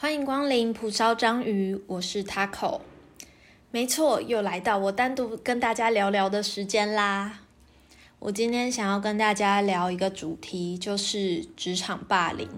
[0.00, 2.80] 欢迎光临蒲烧章鱼，我是 Taco。
[3.70, 7.40] 没错，又来到我单独跟大家聊聊的时间啦。
[8.18, 12.48] 我今天想要跟大家聊一个主题，就是职场霸凌。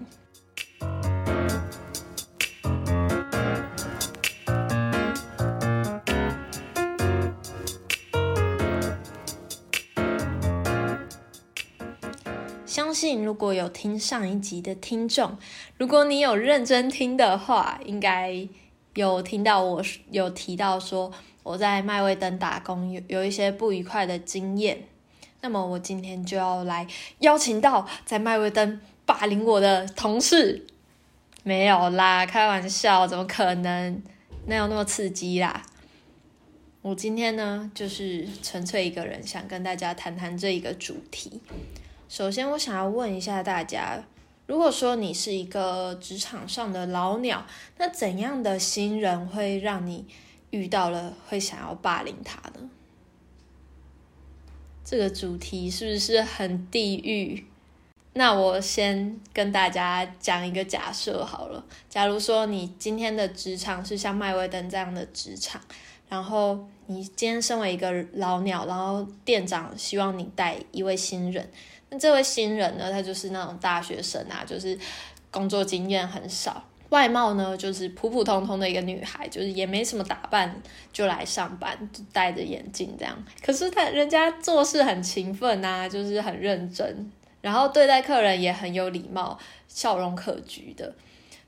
[13.21, 15.37] 如果有听上一集的听众，
[15.77, 18.47] 如果你有认真听的话，应该
[18.95, 21.11] 有听到我有提到说
[21.43, 24.83] 我在麦味登打工有有一些不愉快的经验。
[25.41, 26.87] 那么我今天就要来
[27.19, 30.65] 邀请到在麦味登霸凌我的同事，
[31.43, 34.01] 没有啦，开玩笑，怎么可能？
[34.45, 35.63] 哪有那么刺激啦？
[36.81, 41.41] 我今天呢，就是纯粹一个人想跟大家谈谈这一个主题。
[42.13, 44.03] 首先，我想要问一下大家，
[44.45, 47.43] 如果说你是一个职场上的老鸟，
[47.79, 50.05] 那怎样的新人会让你
[50.51, 52.69] 遇到了会想要霸凌他呢？
[54.85, 57.47] 这个主题是不是很地狱？
[58.13, 61.65] 那我先跟大家讲一个假设好了。
[61.89, 65.59] 假如说你今天的职场是像麦威登这样的职场，
[66.07, 71.49] 然后你今天身为一个老鸟，然后店长希望你带一位新人。
[71.99, 74.77] 这位新人呢，他就是那种大学生啊，就是
[75.31, 81.77] 工作经验很少，外貌呢就是普普通通的一个女孩，就是也没什么打扮就来上班，
[82.11, 83.17] 戴着眼镜这样。
[83.43, 90.93] 可是他人家做事很勤奋啊，就是很认真，然后对待客人也很有礼貌，笑容可掬的。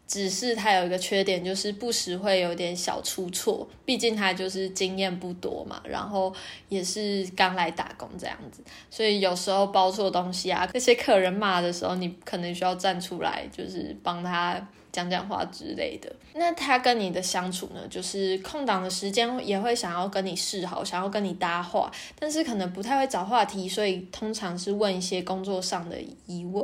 [0.08, 6.34] 只是他有一个缺点，就是不时会有点小出错，毕竟他就是经验不多嘛，然后
[6.70, 8.62] 也是刚来打工这样子，
[8.92, 16.16] 所以有时候包错东西啊，那些客人骂的时候，你可能需要站出来，就是帮他讲讲话之类的。
[16.36, 26.64] 那他跟你的相处呢，就是空档的时间也会想要跟你示好，想要跟你搭话，但是可能不太会找话题，所以通常是问一些工作上的疑问。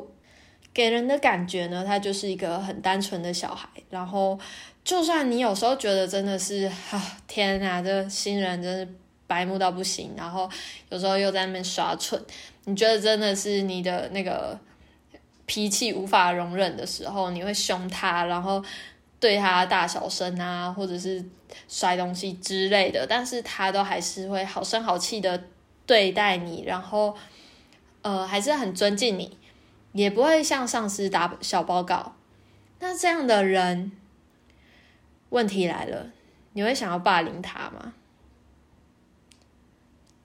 [0.73, 3.67] 给人的感觉呢，他就是一个很单纯的小孩。
[3.89, 4.39] 然后，
[4.83, 8.87] 就算你有时候觉得真的是啊，天啊，这新人真是
[9.27, 10.13] 白目到不行。
[10.15, 10.49] 然后
[10.89, 12.21] 有时候又在那边耍蠢，
[12.65, 14.57] 你觉得真的是你的那个
[15.45, 18.63] 脾气无法容忍的时候，你会凶他，然后
[19.19, 21.23] 对他大小声啊，或者是
[21.67, 23.05] 摔东西之类的。
[23.05, 25.43] 但是他都还是会好声好气的
[25.85, 27.13] 对待你，然后
[28.03, 29.37] 呃，还是很尊敬你。
[29.93, 32.15] 也不会向上司打小报告，
[32.79, 33.91] 那这样的人，
[35.29, 36.11] 问题来了，
[36.53, 37.93] 你会想要霸凌他吗？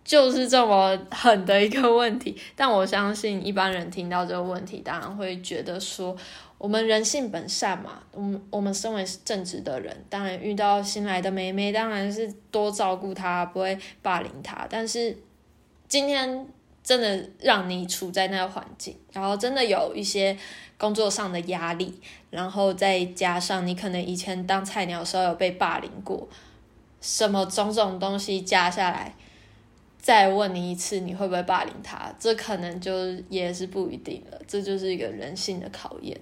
[0.04, 2.40] 就是这么狠的一个问题。
[2.54, 6.16] 但我相信一般人听到这个问题，当然会觉得说，
[6.58, 14.64] 我们人性本善嘛，我们我们身为正直的人，当然遇到新来的妹妹，当然是多照顾她，不会霸凌她。
[14.70, 15.18] 但是
[15.88, 16.46] 今天。
[16.86, 20.38] 真的让你处在那个环境，然后真的有一些
[20.78, 21.92] 工作上的压力，
[22.30, 26.28] 然后再加上你可能以前当菜鸟的时候有被霸凌过，
[27.00, 29.12] 什么种种东西加下来，
[29.98, 32.14] 再问你一次，你会不会霸凌他？
[32.20, 32.92] 这可能就
[33.28, 36.16] 也是不一定了，这就是一个人性的考验。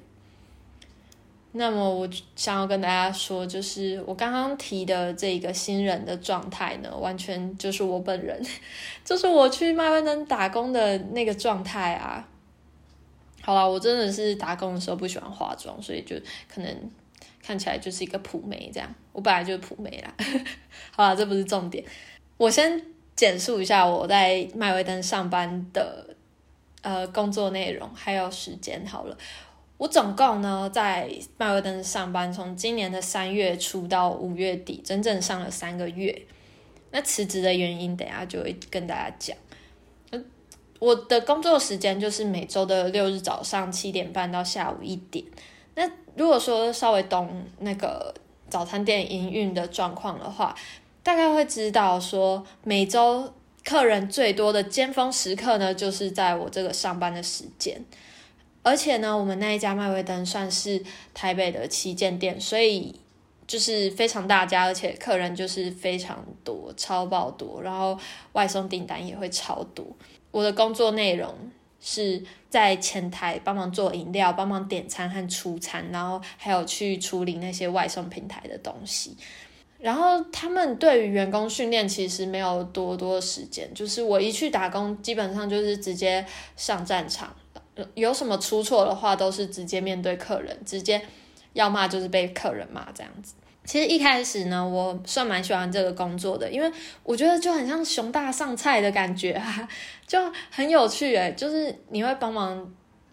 [1.56, 8.44] 那么我想要跟大家说，就是我刚刚提的这个新人的状态呢，完全就是我本人，
[9.04, 12.28] 就是我去麦威登打工的那个状态啊。
[13.40, 16.16] 好了，我真的是打工的时候不喜欢化妆，所以就
[16.52, 16.90] 可能
[17.40, 18.92] 看起来就是一个普妹这样。
[19.12, 20.12] 我本来就是普妹啦。
[20.90, 21.84] 好了，这不是重点，
[22.36, 22.82] 我先
[23.14, 26.16] 简述一下我在麦威登上班的
[26.82, 29.16] 呃工作内容还有时间好了。
[29.76, 36.22] 我总共呢在麦威登上班，从今年的三月初到五月底，整整上了三个月。
[36.92, 39.36] 那辞职的原因，等下就会跟大家讲。
[40.78, 45.24] 我的工作时间就是每周的六日早上七点半到下午一点。
[45.74, 48.14] 那如果说稍微懂那个
[48.48, 50.54] 早餐店营运的状况的话，
[51.02, 53.32] 大概会知道说每周
[53.64, 57.82] 客人最多的尖峰时刻呢，就是在我这个上班的时间。
[58.64, 60.82] 而且呢，我们那一家麦威登算是
[61.12, 62.98] 台北的旗舰店，所以
[63.46, 67.96] 就是非常大家，而且客人就是非常多，超爆多，然后
[68.32, 69.86] 外送订单也会超多。
[70.30, 71.32] 我的工作内容
[71.78, 79.14] 是在前台帮忙做饮料、帮忙点餐和出餐，然后还有去处理那些外送平台的东西。
[79.78, 86.24] 然后他们对于员工训练其实没有多多时间，就是我一去打工，基本上就是直接
[86.56, 87.36] 上战场。
[87.94, 91.00] 有什么出错的话，都是直接面对客人，直接
[91.52, 93.34] 要骂就是被客人骂这样子。
[93.64, 96.70] 其实一开始呢，我算蛮喜欢这个工作的，因为
[97.02, 99.68] 我觉得就很像熊大上菜的感觉啊，
[100.06, 100.18] 就
[100.50, 102.70] 很有趣诶，就是你会帮忙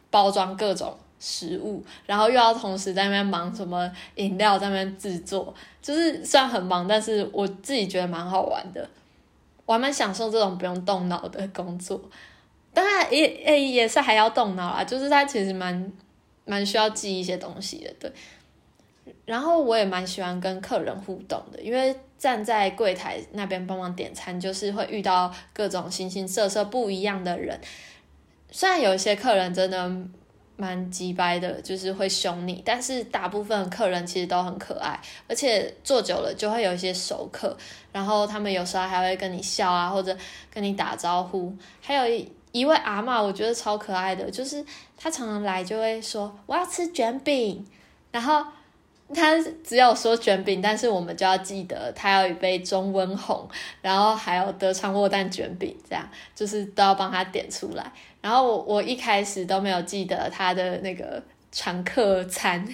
[0.10, 8.86] 包装各种食物，然后又要同时在那边忙什么饮料在那边制作，就是虽然很忙，但是我自己觉得蛮好玩的，
[9.66, 12.02] 我还蛮享受这种不用动脑的工作。
[12.74, 15.92] 当然也诶也是还要动脑啦，就是它其实蛮
[16.46, 18.12] 蛮需要记一些东西的，对。
[19.26, 27.60] 然后我也蛮喜欢跟客人互动的，因为站在柜台那边帮忙点餐，就是会遇到各种形形色色不一样的人。
[28.52, 29.90] 虽然有一些客人真的
[30.58, 37.56] 蛮急掰的，就是会凶你，但是大部分客人其实都很可爱，而且做久了就会有一些熟客，
[37.94, 40.16] 然后他们有时候还会跟你笑啊，或者
[40.54, 41.56] 跟你打招呼。
[41.80, 44.66] 还有一一位阿嬷，我觉得超可爱的，就是
[44.98, 47.66] 她常常来就会说我要吃卷饼，
[48.12, 48.46] 然后。
[49.14, 53.46] 她只有说卷饼，但是我们就要记得她要一杯中温红，
[53.82, 57.92] 然后还有德昌沃蛋卷饼，这样就是都要帮她点出来。
[58.22, 61.22] 然后我我一开始都没有记得她的那个
[61.52, 62.66] 常客餐，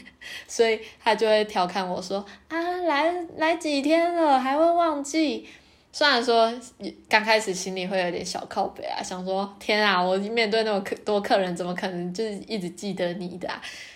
[0.48, 5.48] 所以他就会调侃我说：“啊，来来几天了还会忘记？”
[5.92, 6.54] 虽然说
[7.10, 13.50] 刚开始心里会有点小靠背啊，想说：“天啊，我面对那么多客人，怎么可能就是一直记得你的？”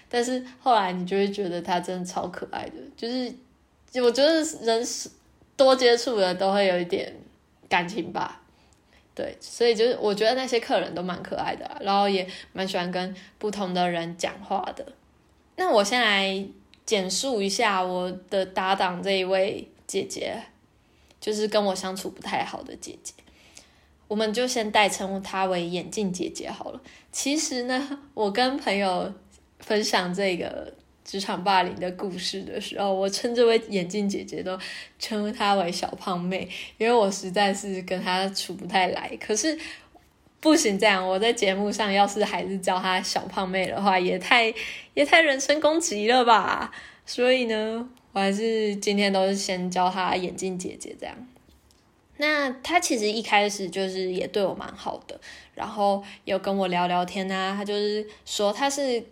[0.10, 3.34] 但是后来你就会觉得他真的超可爱的，就是
[4.02, 5.10] 我觉得人是
[5.56, 7.14] 多接触的都会有一点
[7.70, 8.42] 感情吧，
[9.16, 14.86] 对，所以就是我觉得那些客人都蛮可爱的，然后也蛮喜欢跟不同的人讲话的。
[15.56, 16.46] 那我先来
[16.86, 20.42] 简述一下我的搭档这一位姐姐，
[21.22, 23.14] 就是跟我相处不太好的姐姐，
[24.10, 26.82] 我们就先代称她为眼镜姐姐好了。
[27.14, 29.14] 其实呢，我跟朋友。
[29.64, 30.74] 分享这个
[31.06, 34.58] 职场霸凌的故事的时候，我称这位眼镜姐姐都
[34.98, 39.16] 称她为小胖妹，因为我实在是跟她处不太来。
[39.24, 39.56] 可是
[40.40, 44.52] 不行，这样我在节目上要是还是叫她小胖妹的话，也太
[44.96, 46.72] 也太人身攻击了吧。
[47.06, 51.16] 所以呢，我还是今天都是先叫她眼镜姐姐这样。
[52.18, 55.20] 那她其实一开始就是也对我蛮好的，
[55.56, 59.04] 然后有跟我聊聊天啊，她就是说她是。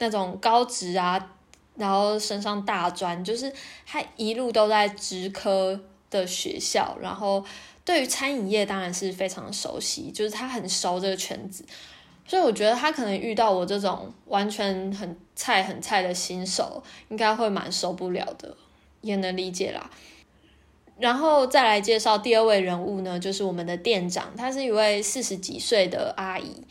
[0.00, 1.34] 那种高职啊，
[1.76, 3.50] 然后升上大专，就是
[3.86, 5.80] 他一路都在职科
[6.10, 7.42] 的学校，然后
[7.84, 11.64] 对于餐饮业当然是非常熟悉，就是他很熟这个圈子，
[12.26, 18.56] 所以我觉得他可能遇到我这种完全很菜很菜的新手，应该会蛮受不了的，
[19.00, 19.90] 也能理解啦。
[20.98, 26.62] 然后再来介绍第二位人物呢，就是我们的店长，她是一位四十几岁的阿姨，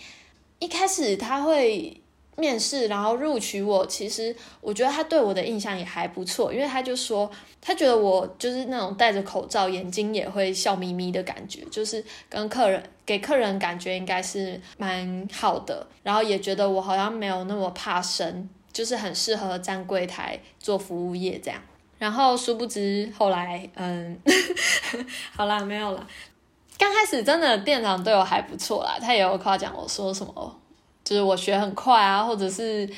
[0.59, 1.99] 一开始她会。
[2.35, 3.85] 面试，然后录取我。
[3.85, 7.29] 其实我觉得他对我的印象也还不错，因为他就说
[7.61, 15.85] 他觉得我就是那种戴着口罩，眼睛也会笑眯眯的感觉，就是跟客人给客人感觉应该是蛮好的。
[16.01, 21.59] 然后也觉得我好像没有那么怕生，就是很适合站柜台做服务业这样。
[21.99, 24.19] 然后殊不知后来，嗯，
[25.33, 26.05] 好啦，没有了。
[26.77, 30.59] 刚开始真的店长对我还不错啦，他也有夸奖我说什么。
[31.03, 32.89] 就是我学很快啊，或者是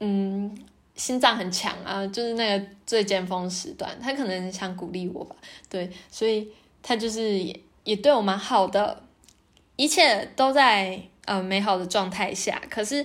[0.00, 0.56] 嗯
[0.94, 5.36] 心脏很强啊，就是那个最尖峰时段，他可能想鼓励我吧，
[5.68, 6.48] 对，所以
[6.82, 9.02] 他就是也也对我蛮好的，
[9.76, 13.04] 一切都在呃美好的状态下，可是。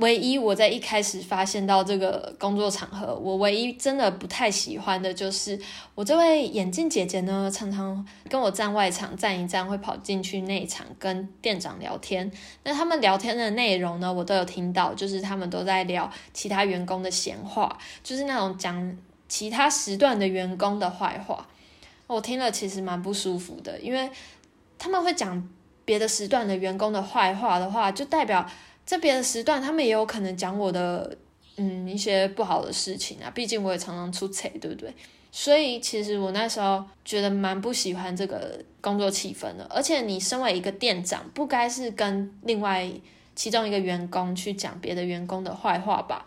[0.00, 5.60] 唯一我在一开始发现到这个工作场合，我唯一真的不太喜欢的就是
[5.94, 12.30] 我这位眼镜姐姐呢，常常跟我站外场站一站，会跑进去内场跟店长聊天。
[12.64, 18.96] 那他们聊天的内容呢，我都有听到，就是他们都在聊其他员工的闲话，就是那种讲
[19.28, 21.46] 其他时段的员工的坏话。
[22.06, 24.10] 我听了其实蛮不舒服的，因为
[24.78, 25.46] 他们会讲
[25.84, 28.48] 别的时段的员工的坏话的话，就代表。
[28.90, 31.16] 这别的时段，他们也有可能讲我的，
[31.54, 33.30] 嗯，一些不好的事情啊。
[33.32, 34.92] 毕竟我也常常出差，对不对？
[35.30, 39.64] 所以其实我那时候觉得蛮不喜欢这个工作气氛的。
[39.70, 42.90] 而且你身为一个店长，不该是跟另外
[43.36, 46.24] 其中一个员工去讲别的员工的坏话吧？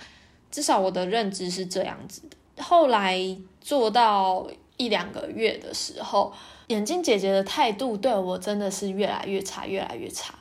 [0.50, 2.64] 至少我的认知是这样子的。
[2.64, 3.20] 后来
[3.60, 6.32] 做到一两个月的时候，
[6.68, 10.34] 眼镜姐姐的态度对我真的是越来越差，越来越差。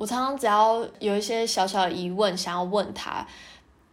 [0.00, 3.26] 我常常只要有一些小小的疑问想要问他，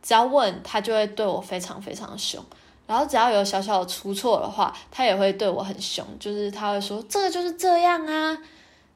[0.01, 2.41] 只要问他就会对我非常非常凶，
[2.85, 8.37] 然后只要有小小的出错的话，他也会对我很凶，就是他会说这个就是这样啊，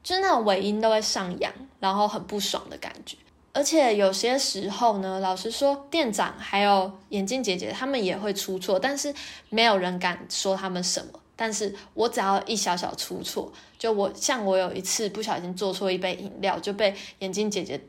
[0.01, 1.51] 就是那种尾音都会上扬，
[1.81, 3.17] 然后很不爽的感觉。
[3.51, 9.13] 而且有些时候呢，老实说，店长还有眼镜姐姐他们也会出错，但是
[9.49, 11.19] 没有人敢说他们什么。
[11.41, 17.81] 但是我只要一小小出错，就我像我有一次不小心做错一杯饮料，就被眼镜姐姐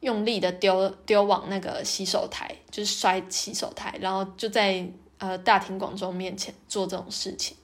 [0.00, 4.86] 用力的丢丢往那个洗手台，就是摔洗手台，然后就在
[5.16, 7.56] 呃大庭广众面前做这种事情，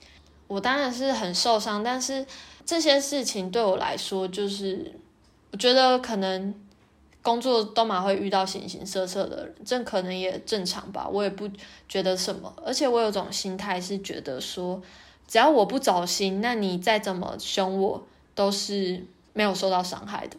[0.46, 1.84] 我当然是很受伤。
[1.84, 2.24] 但是
[2.64, 4.98] 这些事情对我来说，就是
[5.52, 6.54] 我觉得可能。
[7.24, 11.48] 工作都蛮会遇到形形色色的人，这可能也正常吧，我也不
[11.88, 12.54] 觉得什么。
[12.62, 14.78] 而且我有种心态是觉得说，
[15.26, 20.36] 只要我不走心，那你再怎么凶我，都是没有受到伤害的，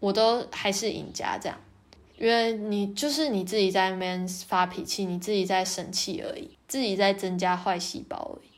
[0.00, 1.58] 我都还是赢家这样。
[2.18, 8.48] 因为你就是你自己在那边发脾气，你自己在生气而已，自己在增加坏细胞而已。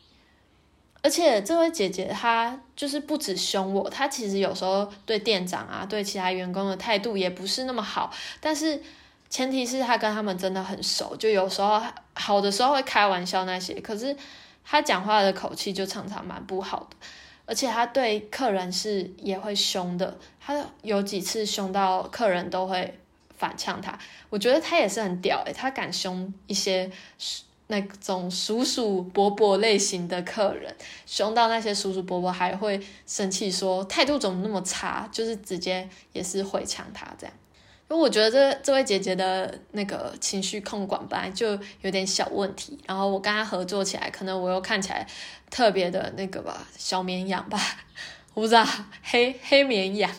[1.03, 8.11] 而且这位姐姐她就是不止凶我，她其实有时候对店长啊、对其他员工的态度也不是那么好。
[8.41, 8.83] 但是
[9.31, 11.81] 前提是她跟他们真的很熟，就有时候
[12.15, 13.75] 好的时候会开玩笑那些。
[13.81, 14.15] 可是
[14.65, 16.97] 他讲话的口气就常常蛮不好的，
[17.47, 20.19] 而且他对客人是也会凶的。
[20.41, 22.99] 他有几次凶到客人都会
[23.37, 23.99] 反呛他。
[24.31, 26.91] 我觉得他也是很屌诶，他敢凶一些。
[27.69, 37.35] 那种叔叔伯伯类型的客人，凶到那些叔叔伯伯还会生气，说态度怎么那么差，就是直接也是回呛他这样。
[37.89, 45.07] 因为我觉得这这位姐姐的那个情绪控管本来就有点小问题，然后我跟她合作起来，可能我又看起来
[45.51, 47.61] 特别的那个吧，小绵羊吧，
[48.35, 48.67] 我不知道
[49.03, 50.11] 黑黑绵羊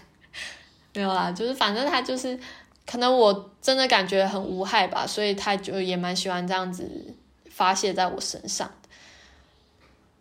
[0.94, 2.40] 没有啦，就是反正她就是
[2.86, 7.16] 可能我真的感觉很无害吧，所以她就也蛮喜欢这样子。
[7.48, 8.70] 发泄在我身上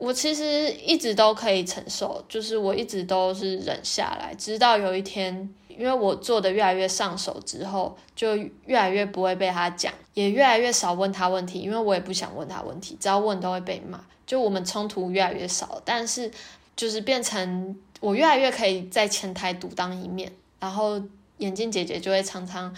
[0.04, 14.04] 我其实一直都可以承受，就是我一直都是忍下来，直到有一天，因为我做的越来越上手之后，就越来越不会被他讲，也越来越少问他问题，因为我也不想问他问题，只要问都会被骂。
[14.26, 16.30] 就我们冲突越来越少，但是
[16.76, 20.30] 就是变成我越来越可以在前台独当一面，
[20.60, 21.00] 然后
[21.38, 22.74] 眼镜姐姐就会常常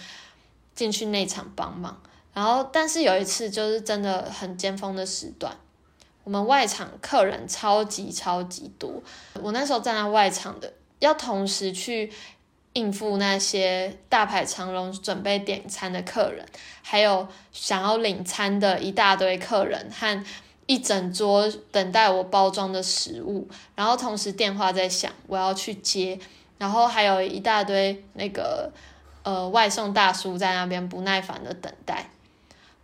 [0.75, 2.01] 进去内场帮忙。
[2.33, 5.55] 然后，但是有一次就是真的很尖峰的时段，
[6.27, 9.01] 我们外场客人超级超级多，
[9.41, 12.11] 我那时候站在外场的，要同时去
[12.73, 16.45] 应付那些大排长龙准备点餐的客人，
[16.81, 20.21] 还有想要领餐的一大堆客人和
[20.65, 26.19] 一整桌等待我包装的食物，然后同时电话在响，我要去接，
[26.57, 28.69] 然后还有一大堆那个
[29.23, 32.09] 呃外送大叔在那边不耐烦的等待。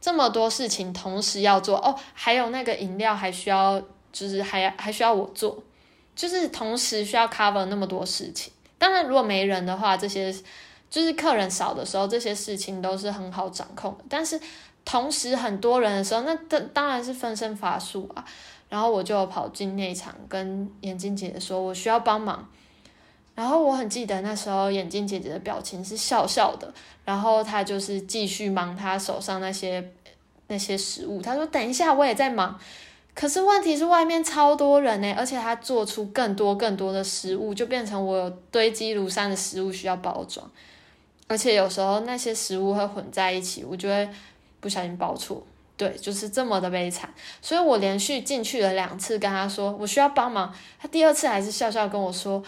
[0.04, 3.82] 这么多事情同时要做哦，还有那个饮料还需要，
[4.12, 5.64] 就是还还需要我做，
[6.14, 8.52] 就是同时需要 cover 那么多事情。
[8.78, 10.30] 当然，如果没人的话，这些
[10.90, 14.04] 就是客人少的时候，这些事情都是很好掌控的。
[14.10, 14.38] 但是
[14.84, 18.26] 同时很多人的时候，那当当然是分身乏术啊。
[18.68, 22.50] 然后我就跑进内场跟眼镜姐姐说，我需要帮忙。
[23.36, 26.72] 然后我很记得那时候眼镜姐姐的表情是笑笑的，
[27.04, 29.92] 然后她就是继续忙她手上那些
[30.48, 31.20] 那些食物。
[31.20, 32.60] 她说：“等一下，我也在忙。”
[33.16, 40.48] 可是问题是外面超多人呢，而且她做出更多更多的食物，就变成我有堆积如山的食物需要包装，
[41.28, 44.08] 而且有时候那些食物会混在一起，我就会
[44.60, 45.44] 不小心包错。
[45.76, 47.12] 对，就是这么的悲惨。
[47.42, 52.44] 所以我连续进去了两次，跟她说我需要帮忙，她第二次还是笑笑跟我说。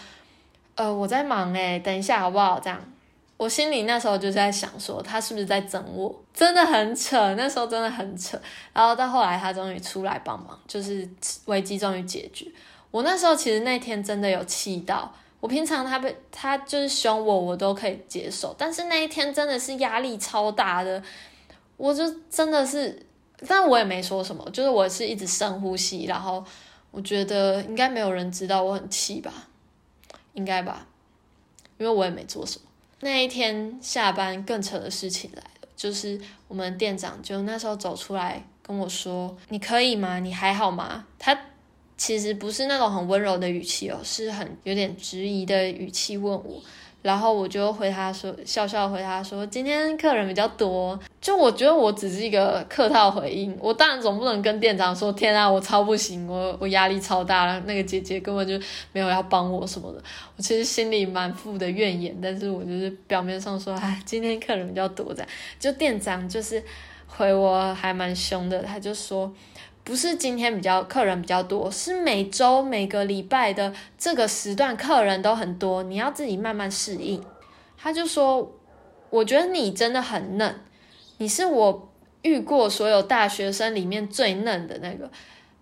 [0.76, 2.60] 呃，我在忙诶，等一下好不好？
[2.60, 2.78] 这样，
[3.38, 6.14] 我心里那时候就在想说，他是不是在整我？
[6.32, 8.38] 真的很扯，那时候真的很扯。
[8.72, 11.08] 然后到后来，他终于出来帮忙，就是
[11.46, 12.46] 危机终于解决。
[12.90, 21.02] 我那时候其实那天真的有气到，我平常他被他就是凶我，我都可以接受，但是那一天真的是压力超大的，
[21.78, 23.06] 我就真的是，
[23.48, 26.44] 但我也没说什么，就是我是一直深呼吸，然后
[26.90, 29.32] 我觉得应该没有人知道我很气吧。
[30.36, 30.86] 应该吧，
[31.76, 32.64] 因为我也没做什么。
[33.00, 40.18] 那一天下班更扯的事情来了，就是我们店长就那时候走出来跟我说：“你可以吗？
[40.18, 41.38] 你还好吗？”他
[41.98, 46.62] 其实不是那种很温柔的语气哦，是很有点质疑的语气问我。
[47.06, 58.58] 然后我就回他说，笑笑回他说，今天客人比较多，就我觉得我只是一个客套回应，我当然总不能跟店长说，天啊，我超不行，我我压力超大了，那个姐姐根本就
[58.90, 60.02] 没有要帮我什么的，
[60.36, 65.28] 我其实心里满腹的怨言，但是我就是表面上说，哎，今天客人比较多，这样，
[65.60, 66.60] 就店长就是
[67.06, 69.32] 回我还蛮凶的，他就说。
[69.86, 77.22] 不是今天比较客人比较多，是每周每个礼拜的这个时段客人都很多，你要自己慢慢适应。
[77.78, 78.52] 他就说，
[79.10, 80.60] 我觉得你真的很嫩，
[81.18, 81.88] 你是我
[82.22, 85.08] 遇过所有大学生里面最嫩的那个。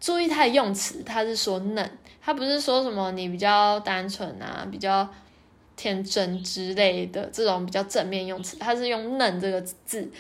[0.01, 1.91] 注意他的用词，他是说嫩，
[2.23, 5.07] 他不是说什么你比较单纯啊，比较
[5.77, 10.11] 天真之类的这种比较正面用词，他是用嫩这个字。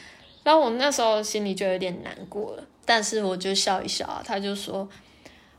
[0.42, 4.88] 然后我那时候心里就有点难过了，但是我就笑一笑啊，他就说，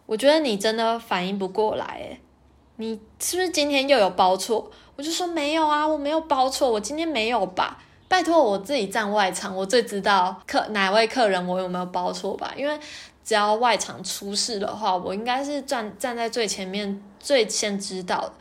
[0.05, 2.19] 我觉得你真的反应不过来，诶，
[2.77, 4.71] 你是不是今天又有包错？
[4.95, 7.81] 我就说没有啊，我没有包错，我今天没有吧？
[8.07, 12.53] 拜托我自己站外场，我最知道客哪位客人我有没有包错吧？
[12.55, 12.79] 因为。
[13.25, 18.33] 只要外场出事的话，我应该是站站在最前面，最先知道的，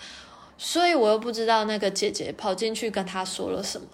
[0.58, 3.86] 所以我又不知道那个姐姐跑进去跟他说了什么，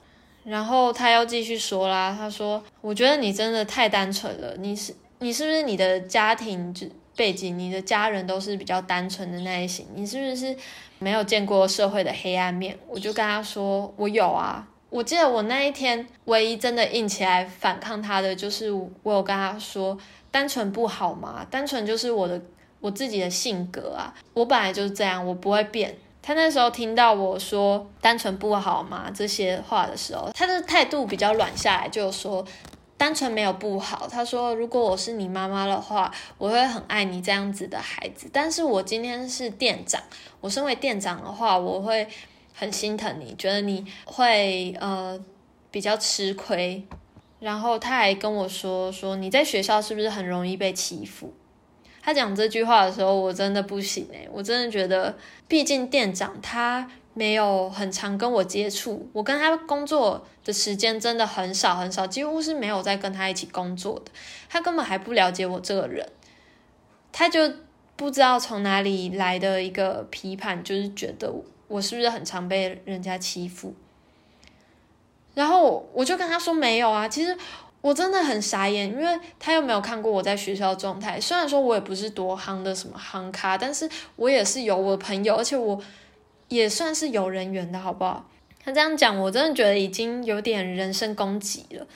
[0.45, 6.75] 然后他又继续说啦，他说：“我觉得你真的太单纯了，你是你是不是你的家庭
[7.17, 10.57] 背景，你的家人都是比较单纯的那一型，你是不是
[10.99, 19.99] 没有见过社会的黑暗面？”我就跟他说：“我有啊，我记得我那一天唯一真的硬起来反抗他的，就是我有跟他说。”
[20.33, 21.45] 单纯不好吗？
[21.51, 22.41] 单纯就是我的
[22.79, 25.93] 我自己的性格啊，我本来就是这样，我不会变。
[26.23, 32.45] 他那时候听到我说单纯不好吗这些话的时候，他的态度比较软下来，就说
[32.97, 34.07] 单纯没有不好。
[34.07, 38.29] 他说如果我是你妈妈的话，我会很爱你这样子的孩子。
[38.33, 40.01] 但是我今天是店长，
[40.41, 42.07] 我身为店长的话，我会
[42.55, 45.19] 很心疼你，觉得你会呃
[45.71, 46.87] 比较吃亏。
[47.39, 51.33] 然后他还跟我说：“说你在学校是不是很容易被欺负？”
[52.03, 55.17] 他讲这句话的时候，我真的不行诶，我真的觉得，
[55.47, 64.11] 毕竟店长他没有很常跟我接触，我跟他工作的时间真的很少很少，几乎是没有在跟他一起工作的。
[64.49, 66.09] 他根本还不了解我这个人，
[67.13, 67.53] 他就
[67.97, 71.33] 不知道从哪里来的一个批判，就是觉得
[71.69, 73.75] 我是不是很常被人家欺负。
[75.35, 77.37] 然后我就跟他说没有啊，其实
[77.83, 81.19] 我真的很傻眼，因为他又没有看过我在学校状态。
[81.19, 85.81] 虽然说我也不是多夯的什么夯咖，但是我也是有我的朋友，而且我
[86.49, 88.27] 也算是有人缘的，好不好？
[88.63, 91.87] 他这样讲，我真的觉得已经有点人身攻击了。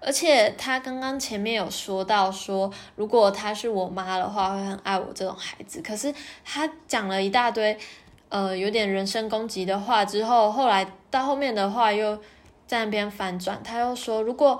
[0.00, 5.82] 而且他刚刚前面有说到说，如果他是我妈的话，会很爱我这种孩子。
[5.82, 6.14] 可是
[6.44, 7.76] 他讲了一大堆，
[8.28, 12.16] 呃，有点人身攻击的话之后，后来到后面的话又。
[12.64, 14.58] 在那边反转，他又说：“如果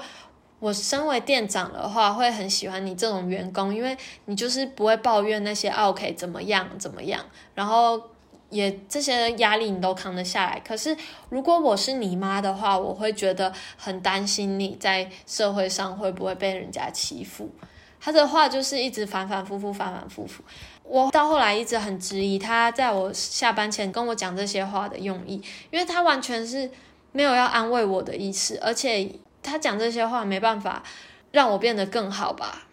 [0.62, 7.20] 我身为店长的话，会很喜欢你这种员工，因为你就是不会抱怨那些 OK 怎么样怎么样，
[7.56, 8.00] 然后
[8.48, 10.62] 也这些压力你都扛得下来。
[10.64, 10.96] 可是
[11.30, 17.50] 如果我是你妈的话，我会觉得很担心你在社会上会不会被人家欺负。”
[18.00, 20.44] 他的话就是一直反反复复，反反复复。
[20.84, 26.70] 我到后来一直很质疑他在我下班前跟我讲这些话的用意，因为他完全是。
[27.14, 29.06] 没有要安慰我的意思，而且
[29.42, 30.82] 他讲这些话没办法
[31.30, 32.66] 让我变得更好吧。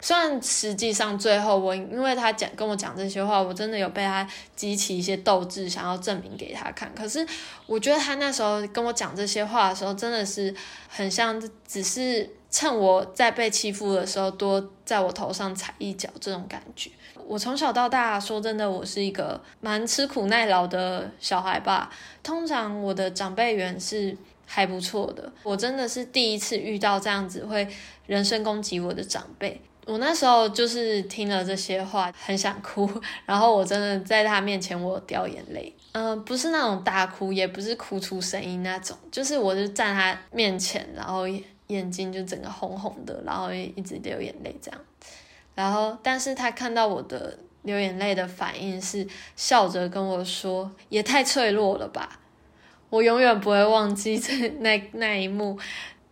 [0.00, 6.92] 虽然实际上最后我因为他讲跟我讲这些话，我真的有被他激起一些斗志，想要证明给他看。
[6.92, 7.24] 可是
[7.66, 10.52] 我觉得他那时候跟我讲这些话的时候，真的是
[10.88, 16.90] 很像只是趁我在被欺负的时候多在我头上踩一脚这种感觉。
[17.24, 21.88] 我从小到大，说真的，我是一个蛮吃苦耐劳的小孩吧。
[22.24, 24.16] 通常我的长辈缘是
[24.54, 27.66] 还不错的，我真的是第一次遇到这样子会
[28.06, 29.58] 人身攻击我的长辈。
[29.86, 32.86] 我那时候就是听了这些话，很想哭，
[33.24, 41.26] 然后我真的在他面前我掉眼泪，嗯，不是那种大哭，也不是哭出声音那种，就是我就站他面前，然后
[41.68, 44.78] 眼睛就整个红红的，然后一直流眼泪这样。
[45.54, 52.20] 然后，但是他看到我的流眼泪的反应是笑着跟我说：“也太脆弱了吧！”
[52.92, 55.58] 我永远不会忘记这那那一幕。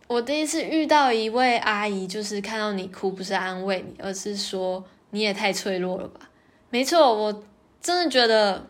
[0.07, 6.21] 我第一次遇到一位阿姨，就是看到你哭，不是安慰你，而是说你也太脆弱了吧？
[6.71, 7.43] 没错，我
[7.79, 8.65] 真的觉得，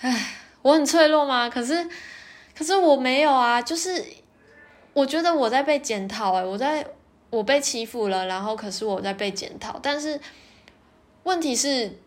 [0.00, 1.50] 唉，我很脆弱吗？
[1.50, 1.86] 可是，
[2.56, 4.02] 可是我没有啊，就是
[4.94, 6.86] 我觉得我在被检讨，哎，我在。
[7.30, 10.18] 我被欺负了，然后可是我在被检讨，但是
[11.24, 11.98] 问题是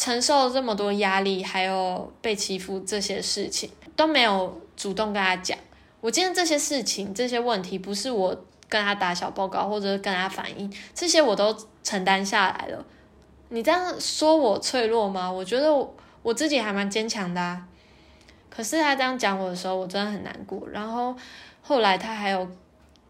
[0.00, 5.58] 承受了这么多压力，还有被欺负这些事情都没有主动跟他讲。
[6.00, 8.34] 我今天这些事情、这些问题，不是我
[8.66, 12.82] 跟他打小报告或者跟他反映，这些我都承担下来了。
[13.50, 15.30] 你这样说我脆弱吗？
[15.30, 15.70] 我觉得
[16.22, 17.66] 我自己还蛮坚强的啊。
[18.48, 20.66] 可是他这样讲我的时候，我真的很难过。
[20.70, 21.14] 然后
[21.60, 22.48] 后来他还有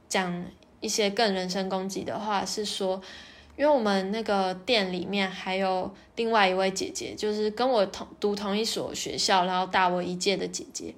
[0.09, 0.45] 讲。
[0.83, 2.99] 一些更人身攻击的话是说，
[3.61, 10.95] 因为我们那个店里面还有另外一位姐姐，就是跟我同读同一所学校，然后大我一届的姐姐，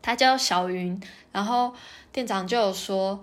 [0.00, 0.98] 她叫小云，
[1.32, 1.70] 然后
[2.10, 3.20] 店长就有说，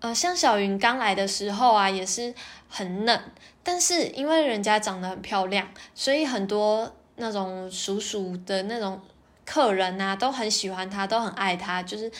[0.00, 2.34] 呃，像小云刚来的时候啊，也是
[2.68, 3.18] 很嫩，
[3.62, 9.00] 但是因为人家长得很漂亮，所以很多那种叔叔的那种
[9.46, 12.12] 客人啊，都很喜欢她，都很爱她，就是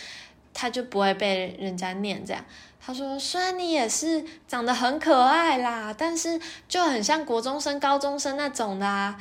[0.54, 2.42] 她就不会被人家念这样。
[2.86, 9.20] 他说，虽然你也是长得很可爱啦，但是就很像国中生、高中生那种的啊。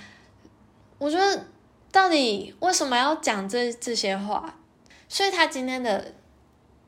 [1.00, 1.46] 我觉得
[1.92, 4.54] 到底为什么要讲这这些话？
[5.10, 6.14] 所以他今天的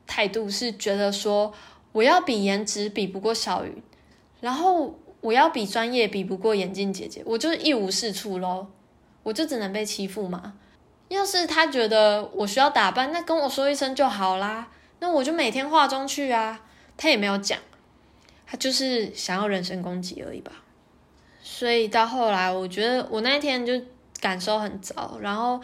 [0.06, 1.52] 态度是觉得说，
[1.90, 3.82] 我要比颜值比不过小云，
[4.40, 8.68] 然后我要比专业比不过眼镜姐姐，我就一无是处喽，
[9.24, 10.52] 我就只能被欺负嘛。
[11.08, 14.68] 要是他觉得我需要打扮，那跟我说一声就好啦，
[15.00, 16.60] 那我就每天化妆去啊。
[16.98, 17.58] 他也没有讲，
[18.46, 20.52] 他就是想要人身攻击而已吧。
[21.42, 23.72] 所以到后来，我觉得我那一天就
[24.20, 25.58] 感受很糟，然后。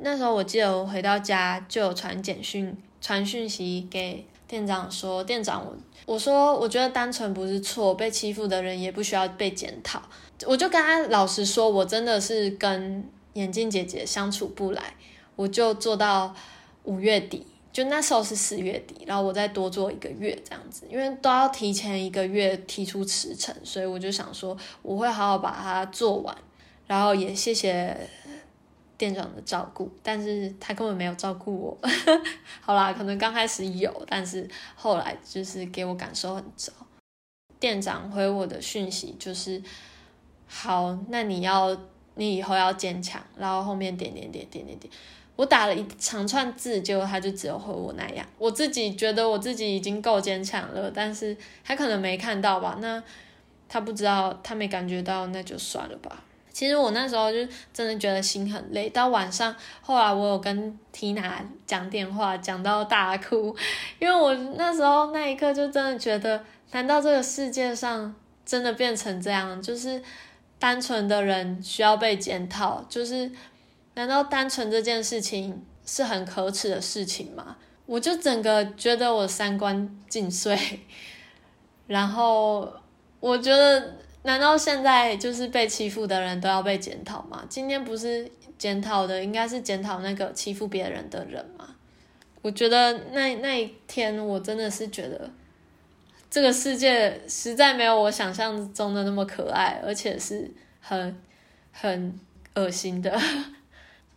[0.00, 10.02] 那时候我记得我回到家就有传简讯、传讯息给店长说：“店长，我我说我觉得单纯不是错，被欺负的人也不需要被检讨。”
[10.46, 14.96] 我就跟他老实说，我真的是跟眼镜姐姐相处不来，
[15.36, 16.34] 我就做到
[16.82, 26.34] 五月底，就那时候是四月底，然后我再多做一个月这样子，因为都要提前一个月提出辞呈，所以我就想说我会好好把它做完，
[26.86, 28.08] 然后也谢谢。
[28.96, 31.76] 店长的照顾，但是他根本没有照顾我。
[32.60, 36.72] 好啦，可能刚开始有，但是后来就是给我感受很糟。
[37.58, 39.60] 店长回我的讯息就是：
[40.46, 41.76] 好，那你要
[42.14, 43.20] 你以后要坚强。
[43.36, 44.92] 然后后面点点点点点点，
[45.36, 48.24] 我打了一长串字，结果他就只有回我那样。
[48.38, 52.78] 我自己觉得我自己已经够坚强了，但是他可能没看到吧？
[52.80, 53.02] 那
[53.68, 56.22] 他不知道，他没感觉到，那就算了吧。
[56.52, 57.38] 其实我那时候就
[57.72, 61.28] 真的觉得心很累，到晚上后来我有跟 Tina
[61.66, 63.56] 讲电话，讲到大哭，
[63.98, 68.14] 因为我那时候那一刻就真的觉得，难道这个世界上
[68.46, 69.60] 真的变成这样？
[69.60, 70.00] 就是
[70.60, 73.28] 单纯的人需要被检讨，就是
[73.94, 77.56] 难道单纯这件事情是很可耻的事情吗？
[77.86, 80.58] 我就整个觉得我三观尽碎，
[81.86, 82.72] 然后
[83.20, 83.94] 我觉得。
[84.26, 87.44] 难道现在就是被欺负的人都要被检讨吗？
[87.46, 88.26] 今天不是
[88.56, 91.76] 检讨的，应该是检讨那个欺负别人的人吗？
[92.40, 95.30] 我觉得那那一天，我真的是觉得
[96.30, 101.14] 这个世界实在没有我想象中的那么可爱，而且是很
[101.70, 102.18] 很
[102.54, 103.20] 恶心的。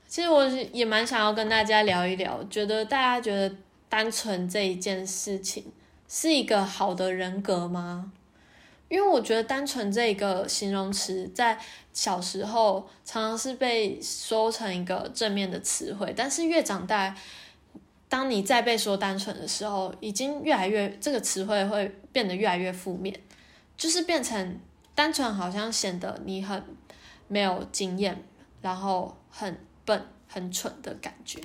[0.08, 3.56] 其实我也蛮想要跟大家聊一聊，觉得大家觉得
[3.90, 5.66] 单纯这一件事情
[6.08, 8.12] 是一个好的人格吗？
[8.90, 11.60] 因为我觉得“单纯”这一个形容词在
[11.92, 17.14] 小时候常常是被说成一个正面的词汇，但是越长大，
[18.08, 23.14] 当你再被说“单纯”的时候，已经越来越这个词汇会变得越来越负面，
[23.76, 24.58] 就是变成
[24.96, 26.64] 单纯，好像显得你很
[27.28, 28.24] 没有经验，
[28.62, 31.40] 然后很笨、很蠢的感觉。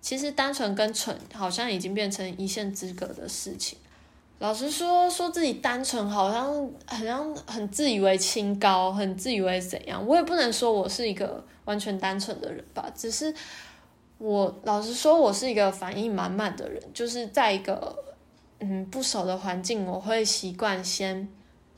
[0.00, 3.78] 其实，单纯跟蠢好像已经变成一线之隔的事情。
[4.38, 10.06] 老实说，说自己单纯，好像好像很自以为清高，很自以为怎样。
[10.06, 13.34] 我也不能说我是一个完全单纯的人吧，只是
[14.18, 17.96] 我老实说，我是一个反应蛮慢的人，就是在一个
[18.60, 21.28] 嗯不熟的环境，我会习惯先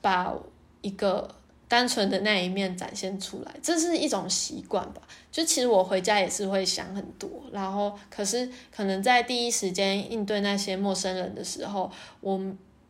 [0.03, 0.35] 把
[0.83, 1.40] 一个。
[1.71, 5.01] 单纯的那一面展现出来，这是一种习惯吧。
[5.31, 11.89] 就其实我回家也是会想很多，然后可是可能在第一时间应对那些陌生人的时候，
[12.21, 12.41] 我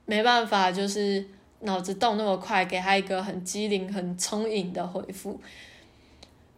[0.06, 1.22] 没办法就是
[1.60, 5.38] 脑子动那么快，给他一个很机灵、很聪颖的回复。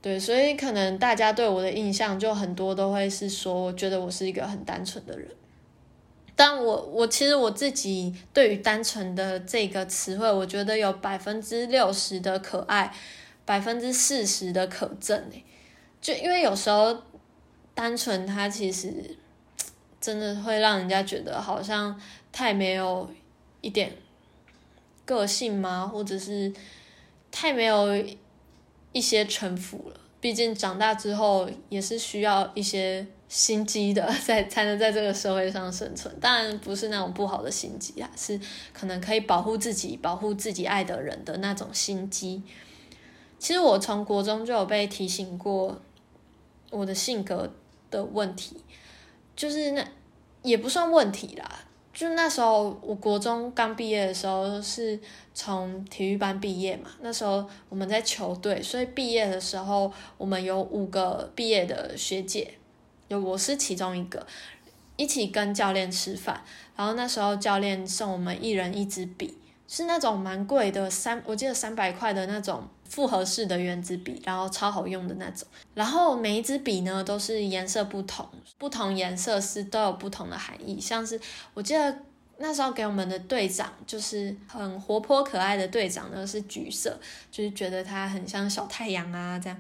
[0.00, 5.28] 对，所以可能大家对我的印象就很多都会是说，觉得我是一个很单纯的人。
[6.34, 12.92] 但我我其实我自己对于单纯的这个词汇，我觉得有百分之六十的可爱，
[13.44, 15.44] 百分之四十的可憎诶。
[16.00, 17.02] 就因为有时候
[17.74, 19.16] 单纯，它其实
[20.00, 22.00] 真的会让人家觉得好像
[22.32, 23.08] 太没有
[23.60, 23.92] 一点
[25.04, 25.86] 个性吗？
[25.86, 26.52] 或者是
[27.30, 27.88] 太没有
[28.92, 30.00] 一些城府了。
[30.20, 33.06] 毕竟长大之后也是需要一些。
[33.34, 38.38] 心机的，在 才能在这个社会上生存，当然不是那种不好的心机啊，是
[38.74, 42.42] 可能可以保护自己、保护自己爱的人的那种心机。
[43.38, 45.80] 其实我从国中就有被提醒过
[46.68, 47.50] 我的性格
[47.90, 48.58] 的问题，
[49.34, 49.82] 就是那
[50.42, 51.64] 也不算问题啦，
[51.94, 55.00] 就那时候我国中刚毕业的时候是
[55.32, 62.58] 从体育班毕业嘛，那时候我们在球队，所以毕业的时候我们有五个毕业的学姐。
[63.12, 64.26] 就我是其中一个，
[64.96, 66.42] 一起跟教练吃饭，
[66.74, 69.36] 然后那时候教练送我们一人一支笔，
[69.68, 75.46] 是那种蛮贵的三，我记得三百块的那种复合式的圆珠笔，然后超好用的那种。
[75.74, 81.20] 然后每一支笔呢都是颜色不同，不同颜色是都有不同的含义，像是
[81.52, 81.98] 我记得。
[82.38, 86.98] 那时候给我们的队长就是很活泼可爱的队长呢，是橘色，
[87.30, 89.56] 就是觉得他很像小太阳啊，这样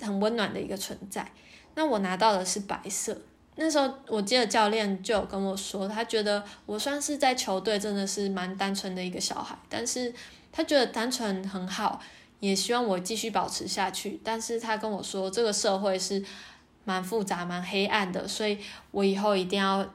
[0.00, 1.30] 很温暖的一个存在。
[1.76, 3.16] 那我拿到的是白色。
[3.54, 10.12] 那时候我记得教练就有跟我说，他觉得我算是在球队真的是蛮单纯的一个小孩，但是
[10.50, 12.00] 他觉得单纯很好，
[12.40, 14.20] 也希望我继续保持下去。
[14.24, 16.20] 但是他跟我说，这个社会是
[16.84, 18.58] 蛮复杂、蛮黑暗的，所以
[18.90, 19.86] 我以后一定要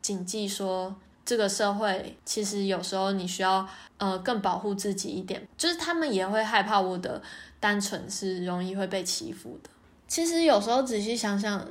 [0.00, 0.94] 谨记说。
[1.24, 3.64] 这个社会其实有时候你需要
[3.96, 7.22] 呃更保护自己一点，就是他们也会害怕我的
[7.60, 9.70] 单纯是容易会被欺负的。
[10.12, 11.66] 其实有时候仔细想想，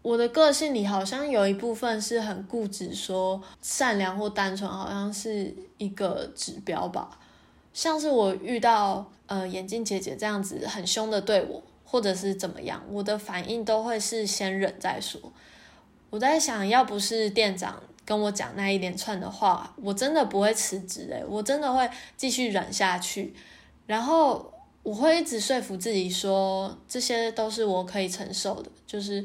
[0.00, 7.20] 我的个性里好像有一部分是很固执，说善良或单纯好像是一个指标吧。
[7.74, 15.20] 像是我遇到呃眼镜姐姐这样子很凶的对我，或者是怎么样，我的反应都会是先忍再说。
[16.08, 17.78] 我在想，要不是店长。
[18.06, 23.34] 跟我讲那一连串的话，我真的不会辞职诶，我真的会继续忍下去，
[23.86, 24.50] 然后
[24.82, 29.24] 我会一直说服自己说，这些都是我可以承受的，就是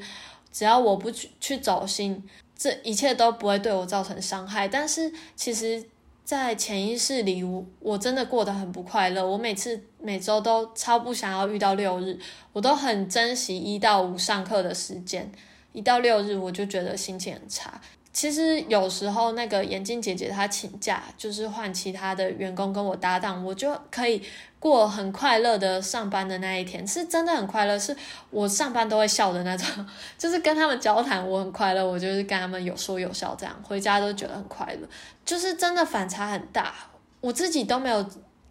[0.51, 2.21] 只要我不去去走心，
[2.57, 4.67] 这一切都不会对我造成伤害。
[4.67, 5.83] 但是其实，
[6.25, 9.25] 在潜意识里，我我真的过得很不快乐。
[9.25, 12.19] 我每次每周都超不想要遇到六日，
[12.51, 15.31] 我都很珍惜一到五上课的时间，
[15.71, 17.79] 一到六日我就觉得心情很差。
[18.11, 24.21] 其实有时候那个眼镜姐姐她请假，就是换其他的员工跟我搭档，我就可以
[24.65, 27.95] 过很快乐的上班的那一天，是真的很快乐，是
[28.31, 29.67] 我上班都会笑的那种，
[30.17, 34.87] 就是跟他们交谈我很快乐，我就是跟他们有说有笑这样，回家都觉得很快乐，
[35.23, 36.73] 就是真的反差很大，
[37.21, 38.03] 我自己都没有，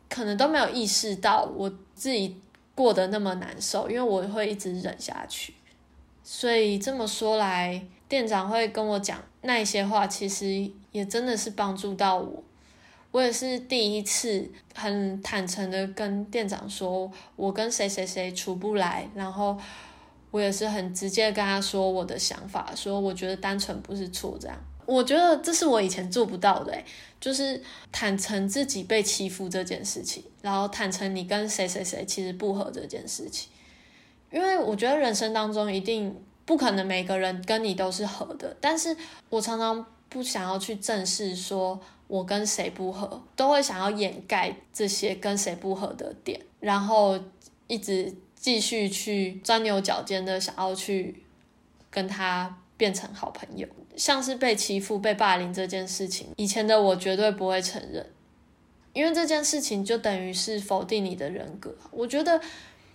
[0.09, 2.40] 可能都没有意识到我自己
[2.77, 5.53] 过得那么难受，因为我会一直忍下去，
[6.22, 7.85] 所以这么说来。
[8.07, 12.44] 店长会跟我讲那些话，其实也真的是帮助到我。
[13.14, 19.57] 我也是第一次很坦诚的跟店长说，我跟谁谁谁处不来，然后
[20.33, 24.57] 我也是很直接跟他说我的想法，说我觉得单纯不是错，这样。
[24.85, 26.77] 我觉得这是我以前做不到的，
[27.20, 33.48] 就是坦诚自己被欺负这件事情，然后坦诚你跟谁谁谁其实不合这件事情，
[34.33, 36.20] 因为我觉得人生当中一定。
[36.46, 38.94] 不可能每个人跟你都是合的，但是
[39.31, 47.18] 我常常不想要去正视说我跟谁不合，都会想要掩盖这些跟谁不合的点，然后
[47.66, 51.22] 一直继续去钻牛角尖的想要去
[51.90, 53.66] 跟他变成好朋友。
[53.96, 58.06] 像是被欺负、被霸凌这件事情，以前的我绝对不会承认，
[58.92, 61.74] 因为这件事情就等于是否定你的人格。
[61.90, 62.40] 我觉得。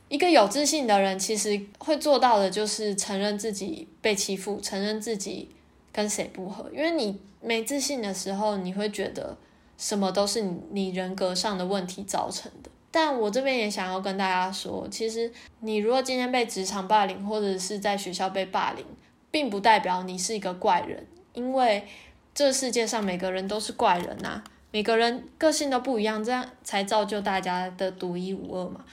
[0.08, 5.48] 一个有自信的人，其实会做到的，就是承认自己被欺负，承认自己
[5.94, 6.68] 跟谁不合。
[6.74, 9.38] 因为你没自信的时候，你会觉得
[9.78, 12.70] 什么都是你人格上的问题造成的。
[12.92, 18.84] 但我这边也想要跟大家说，其实你如果今天被职场霸凌，或者是在学校被霸凌，
[19.30, 21.88] 并不代表你是一个怪人，因为
[22.34, 28.84] 这世界上每个人都是怪人呐，每个人个性都不一样，这样才造就大家的独一无二嘛。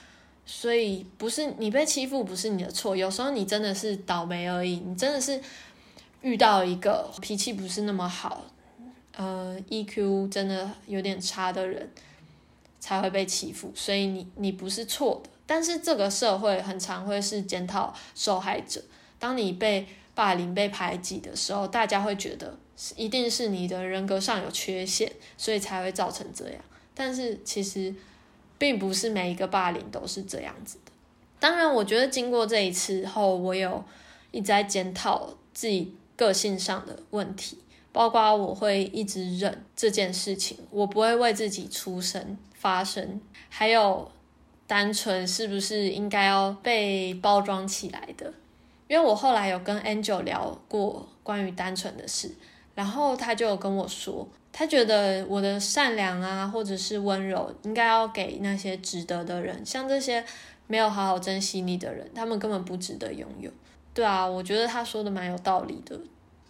[0.45, 2.95] 所以不是你被欺负，不是你的错。
[2.95, 5.41] 有时候你真的是倒霉而已，你真的是
[6.27, 8.43] 遇到一个脾气不是那么好，
[9.17, 11.89] 呃，EQ 真的有点差的人
[12.81, 13.71] 才会被欺负。
[13.77, 18.83] 所以你你不是错的，但是这个社会很常会是检讨受害者。
[19.21, 19.87] 当你被
[20.17, 22.59] 霸凌、被排挤的时候，大家会觉得
[22.97, 26.61] 一定是你的人格上有缺陷，所以才会造成这样。
[26.95, 27.95] 但是其实。
[28.59, 30.91] 并不是每一个霸凌都是这样子的。
[31.39, 33.85] 当然，我觉得经过这一次后，我有
[34.31, 37.59] 一直在检讨自己个性上的问题，
[37.93, 44.11] 包括我会一直忍这件事情，我不会为自己出声发声，还有
[44.67, 48.33] 单纯是不是应该要被包装起来的？
[48.89, 52.31] 因为我后来有跟 Angel 聊过关于单纯的事，
[52.75, 54.27] 然后他就有跟我说。
[54.59, 59.61] 他觉得我的善良啊，或者是温柔，应该要给那些值得的人。
[59.67, 60.25] 像这些
[60.67, 63.51] 没有好好珍惜你的人，他们根本不值得拥有。
[63.97, 65.99] 对啊，我觉得他说的蛮有道理的。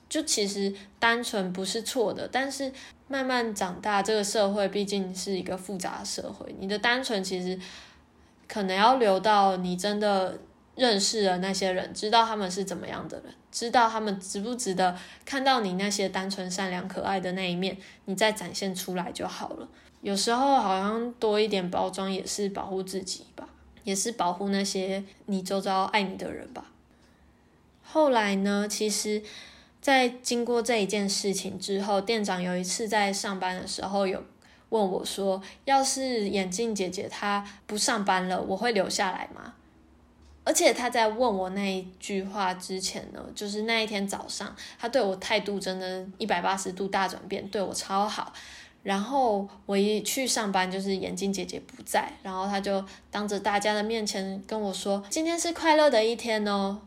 [0.09, 2.73] 就其实单纯不是错的，但是
[3.07, 6.53] 慢慢长大，这个社会毕竟是一个复杂社会。
[6.59, 7.57] 你的单纯其实
[8.49, 10.37] 可能要留到你真的
[10.75, 19.69] 认识了那些人，知道他们是怎么样的人，知道他们值不值得看到你那些单纯、善良、可爱的那一面，你再展现出来就好了。
[20.03, 23.49] 有时候好像多一点包装也是保护自己吧，
[23.85, 26.73] 也是保护那些你周遭爱你的人吧。
[27.97, 29.23] 后来呢，其实，
[29.81, 34.23] 在经过这一件事情之后，店长有一次在上班的时候有
[34.69, 39.55] 问我说：“要是眼镜姐姐她不上班了，我会留下来吗？”
[40.45, 48.31] 而且他在问我那一句话之前呢，就是那一天早上，他对我态度真的一百八十度大转变，对我超好。
[48.83, 56.83] 然后我一去上班，就是眼镜姐姐不在，然后他就当着大家的面前跟我说：“今天是快乐的一天哦。”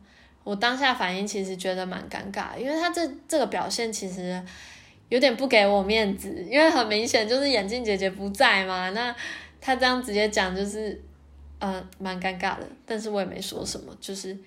[0.49, 4.43] 我当下反应其实觉得蛮尴尬，因为他这这个表现其实
[5.09, 8.89] 有点不给我面子，因为很明显就是眼镜姐姐不在嘛。
[8.91, 9.15] 那
[9.62, 10.99] 他这样直接讲就是。
[11.62, 14.38] 呃，蛮尴尬的，但是我也没说什么，就是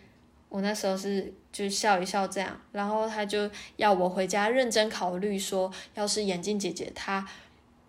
[0.48, 7.28] 我那时候是就笑一笑这样，然后他就要我回家认真考虑，说要是眼镜姐姐她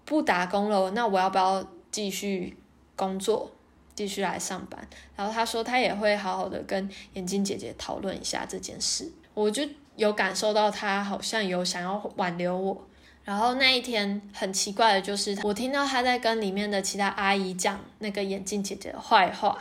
[0.04, 2.54] 不打工了，那我要不要继续
[2.98, 3.50] 工作，
[3.96, 4.88] 继续来上班？
[5.16, 9.64] 然后他说他也会好好的跟眼镜姐姐讨论一下这件事，我就
[9.96, 12.88] 有感受到他好像有想要挽留我。
[13.24, 19.58] 然后那一天很奇怪的就是，我听到他在跟里面的其他阿姨讲那个眼镜姐姐的坏话，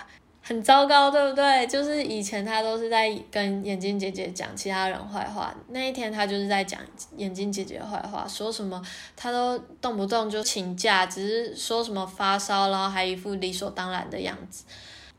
[0.53, 1.67] 很糟糕，对不对？
[1.67, 6.79] 就是以前他都是在跟眼镜姐姐讲其他人坏话，那一天他就是在讲
[7.17, 8.81] 眼镜姐姐坏话，说什么
[9.17, 14.65] 他都动不动就请假，只是说什么发烧，然后还一副理所当然的样子，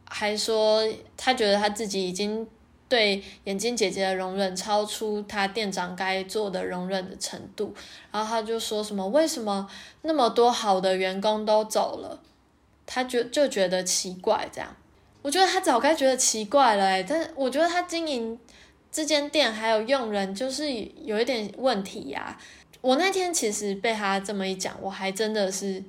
[0.05, 2.47] 还说他觉得他自己已经。
[2.89, 7.73] 对眼镜姐姐的容忍超出他店长该做的容忍的程度，
[8.11, 9.67] 然后他就说什么为什么
[10.03, 12.19] 那么多好的员工都走了，
[12.85, 14.75] 他就就觉得奇怪这样。
[15.23, 18.37] 我觉得他早该觉得奇怪了诶，但是我觉得他经营
[18.91, 20.71] 这间店还有用人就是
[21.03, 22.37] 有一点问题呀。
[22.81, 25.83] 我那天其实被他这么一讲，我还真的是。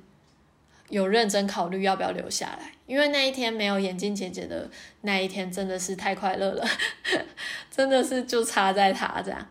[0.89, 4.69] 有认真考虑要不要留下来，因为那一天没有眼镜姐姐的
[5.01, 6.63] 那一天真的是太快乐了，
[7.75, 9.47] 真的是就差在他这样。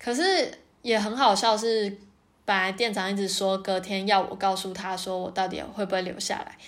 [0.00, 1.96] 可是也很好笑，是
[2.44, 6.58] 本来店长一直说隔天要我告诉他说我到底会不会留下来，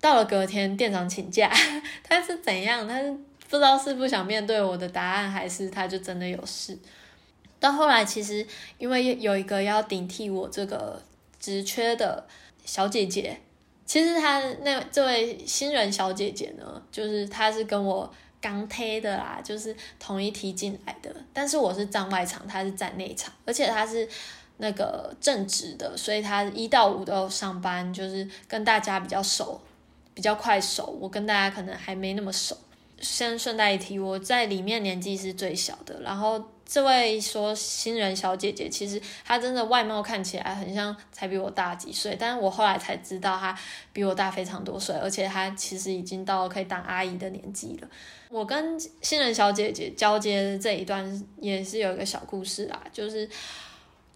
[0.00, 1.50] 到了隔天店长请假，
[2.02, 2.86] 他是怎样？
[2.86, 3.10] 他是
[3.48, 6.78] 不知道是不想面对我的答案，还是他就真的有事？
[7.60, 8.46] 到后来其实
[8.78, 11.02] 因为有一个要顶替我这个
[11.40, 12.26] 职缺的。
[12.64, 13.34] 小姐姐，
[13.86, 24.06] 其实她那这位新人小姐姐呢，就是她是跟我刚推的啦，就是同一梯进来的，但是我是站外场，她是站内场，而且她是
[24.58, 29.58] 那个正职的，所以她一到五都上班，就是跟大家比较熟，
[30.18, 32.58] 比较快熟，我跟大家可能还没那么熟。
[33.00, 36.00] 先顺带一提，我在里面年纪是最小的。
[36.00, 43.56] 然后这位说新人小姐姐，其实她真的外貌看起来很像才比我大几岁，但是我后来才知道她
[43.92, 47.88] 比我大非常多岁，而且她其实已经到可以当阿姨的年纪了。
[48.28, 53.30] 我跟新人小姐姐交接这一段也是有一个小故事啊，就是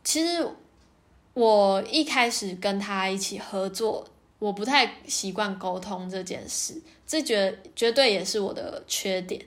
[0.02, 0.44] 其实
[1.34, 4.04] 我一开始跟她一起合作。
[4.42, 9.40] 我不太习惯沟通这件事，这绝绝对也是我的缺点。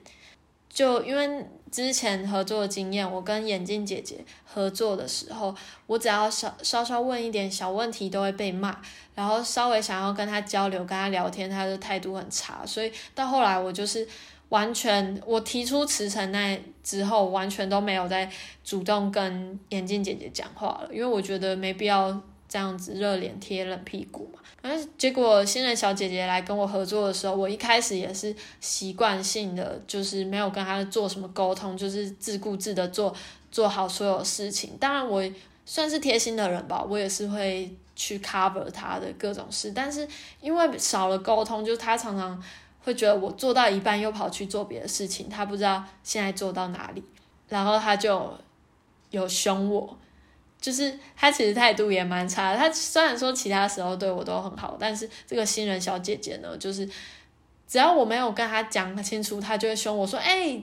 [0.69, 5.53] 就因为之前合作的经验，我跟眼镜姐姐合作的时候，
[5.85, 8.79] 我只要稍稍稍问一点小问题，都会被骂。
[9.13, 12.65] 然后稍微想要跟她交流、跟她聊天，她的态度很差。
[12.65, 14.07] 所以到后来，我就是
[14.47, 18.31] 完全我提出辞呈那之后，完全都没有再
[18.63, 24.39] 主动跟眼镜姐姐讲话了，因为我觉得没必要这样子热脸贴冷屁股嘛。
[24.67, 33.15] 但结果新人小姐姐来跟我合作的时候，我一开始也是习惯性的，就是没有跟她做什么沟通，就是自顾自的做
[33.51, 34.75] 做好所有事情。
[34.79, 35.23] 当然，我
[35.67, 39.71] 算是贴心的人吧，我也是会去 cover 她的各种事。
[39.75, 40.07] 但是
[40.41, 42.43] 因为少了沟通，就她常常
[42.83, 47.03] 会觉得我做到一半又跑去做别的事情，她不知道现在做到哪里，
[47.47, 48.33] 然后她就
[49.11, 49.95] 有凶我。
[50.65, 56.89] 就是他其实态度也蛮差，他虽然说其他时候对我都很好，但是这个新人小姐姐呢，就是
[57.67, 60.59] 只要我没有跟他讲清楚，他就会凶我说：“哎，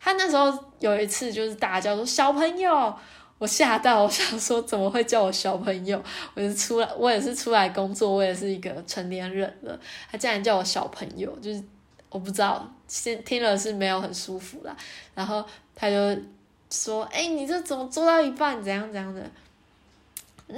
[0.00, 2.94] 他那时候有一次就是大叫说小朋友，
[3.36, 6.02] 我吓到，我想说怎么会叫我小朋友？
[6.32, 9.78] 我是出来，我也是出来工作，我也是一个成年人了，
[10.10, 11.62] 他竟然叫我小朋友，就是
[12.08, 14.74] 我不知道，先听了是没有很舒服啦。
[15.14, 15.44] 然后
[15.74, 16.16] 他就
[16.72, 19.30] 说：哎，你这怎么做到一半，怎样怎样的？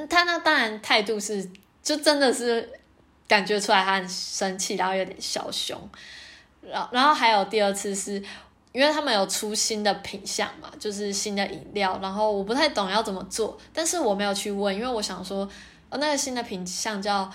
[0.08, 1.50] 他那当然态度是，
[1.82, 2.68] 就真的是
[3.28, 5.76] 感觉出来他很生气，然后有点小凶。
[6.62, 8.12] 然然后还有第二次是，
[8.72, 15.48] 因为他们有出新的品相嘛，就是新的饮料，然后我不太懂要怎么做，但是我没有去问，因为我想说，
[15.90, 17.30] 哦，那个新的品相叫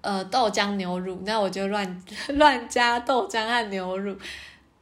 [0.00, 2.02] 呃豆浆牛乳，那我就乱
[2.34, 4.16] 乱加豆浆和牛乳。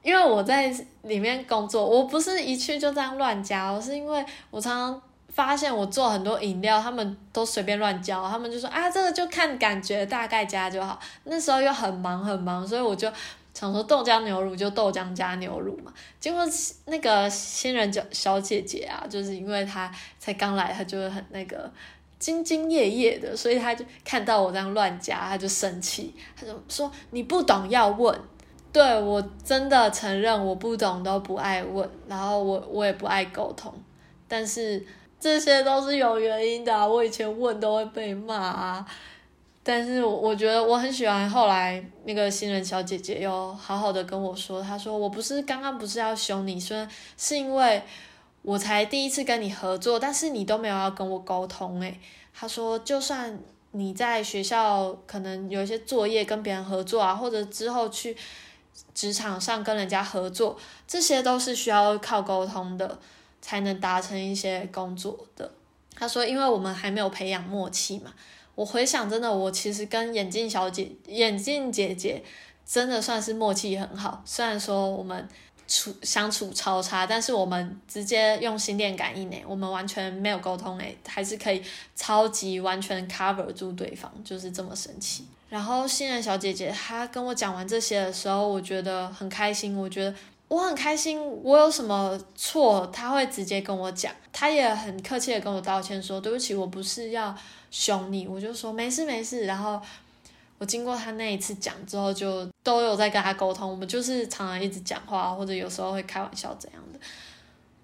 [0.09, 10.99] 因为我在里面工作，我不是一去就这样乱加，我是因为我常常发现我做很多饮料，他们都随便乱加，他们就说啊，这个就看感觉，大概加就好。
[11.25, 13.13] 那时候又很忙很忙，所以我就
[13.53, 15.93] 想说豆浆牛乳就豆浆加牛乳嘛。
[16.19, 16.43] 结果
[16.87, 21.71] 那个新人小小姐姐啊，就是因为她才刚来，她就很那个
[22.19, 28.19] 兢兢业业的，所以她就看到我这样乱加，她就生气，她就说你不懂要问。
[28.71, 33.73] 对我真的承认我不懂都不爱问，然后我我也不爱沟通，
[34.29, 34.85] 但是
[35.19, 36.89] 这些都是有原因的。
[36.89, 38.87] 我以前问都会被骂啊，
[39.63, 47.83] 但是我我觉得我很喜欢后来那个新人小姐姐又好好的跟我说，她说我不是刚刚不是要凶你，虽然是因为
[48.43, 51.99] 我才第一次跟你合作，但是你都没有要跟我沟通诶。
[52.35, 53.37] 她说就算
[53.73, 58.15] 你在学校可能有一些作业跟别人合作啊，或者之后去。
[58.95, 62.99] 职场上跟人家合作，这些都是需要靠沟通的，
[63.41, 65.51] 才能达成一些工作的。
[65.95, 68.13] 他说，因为我们还没有培养默契嘛。
[68.55, 72.23] 我回想，真的，我其实跟眼镜小姐、眼镜姐姐
[72.67, 74.23] 真的算是默契很好。
[74.25, 75.29] 虽然说我们
[75.69, 81.63] 处相处超差，但是我们直接用心电感应诶，我们完全没有沟通诶，还是可以
[81.95, 85.25] 超级完全 cover 住对方，就是这么神奇。
[85.49, 89.75] 然后新人小姐姐她跟我讲完这些的时候，我觉得很开心。
[89.75, 90.15] 我觉得
[90.49, 94.13] 我很开心，我有什么错，她会直接跟我讲。
[94.31, 97.35] 她也很客气的跟我道歉，说对不起，我不是要
[97.71, 98.29] 凶你。
[98.29, 99.47] 我就说没事没事。
[99.47, 99.81] 然后
[100.59, 103.71] 我经过她那一次讲之后，就都有在跟她沟通。
[103.71, 107.01] 我们就是常常一直讲话，或者有时候会开玩笑怎样的。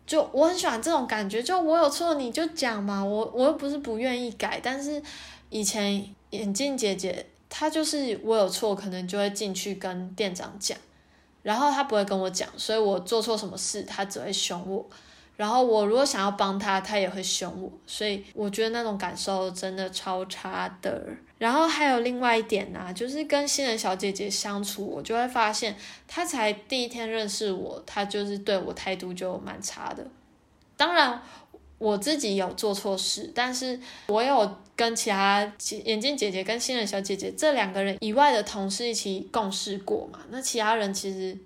[0.06, 4.60] 就我很喜欢这种感觉，就我有错你就讲嘛，我我又不是不愿意改。
[4.62, 5.02] 但是
[5.48, 7.24] 以前眼镜姐姐。
[7.56, 10.76] 他就是我有错，可能就会进去跟店长讲，
[11.40, 14.84] 然后他不会跟我讲，所以我做错什么事，他只会凶我。
[15.36, 21.06] 然后我如果想要帮他，他也会凶我，所以我觉得那种感受真的超差的。
[21.38, 25.76] 然后还有另外一点呢，就是跟新人小姐姐相处，我就会发现，
[26.08, 30.04] 她才第一天认识我，她就是对我态度就蛮差的。
[30.76, 31.22] 当然。
[31.76, 35.52] 我自己有做错事，但是我有跟其他
[35.84, 40.18] 眼镜姐姐跟新人小姐姐这两个人以外的同事一起共事过嘛？
[40.30, 41.36] 那其他人其实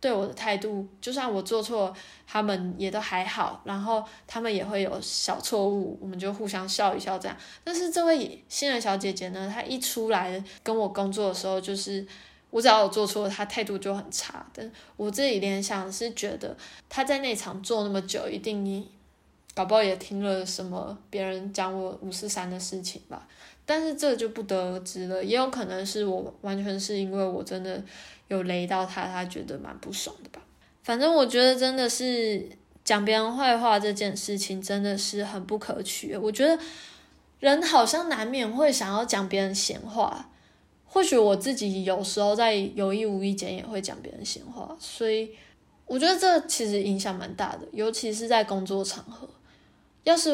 [0.00, 1.94] 对我的态度，就算我做错，
[2.26, 7.34] 他们也都还好，然后他们也会有小错误，我们就互相笑一笑这样。
[7.64, 12.06] 但是这位新人小姐姐呢，她一出来跟我工作的时候，就是
[12.50, 14.46] 我只要有做错，她态度就很差。
[14.52, 16.54] 但我自己联想是觉得
[16.90, 18.86] 她在那场做那么久，一定。
[19.54, 23.28] 搞不好也听了什么别人讲我五四三的事情吧，
[23.64, 25.22] 但是这就不得而知了。
[25.22, 27.80] 也有可能是我完全是因为我真的
[28.26, 30.42] 有雷到他，他觉得蛮不爽的吧。
[30.82, 32.48] 反正我觉得真的是
[32.84, 36.16] 讲别人坏话这件事情真的是很不可取。
[36.16, 36.58] 我觉得
[37.38, 40.30] 人好像难免会想要讲别人闲话，
[40.84, 45.30] 或许我自己有时候在有意无意间也会讲别人闲话，所以
[45.86, 49.28] 我觉得这其实影响蛮大的，尤其是在工作场合。
[50.04, 50.30] 要是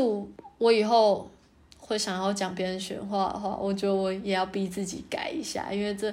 [0.59, 1.31] 我以后
[1.79, 6.13] 会想要讲别人闲话的话，我觉得我也要逼自己改一下，因为这